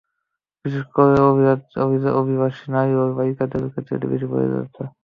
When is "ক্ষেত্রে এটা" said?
3.71-4.07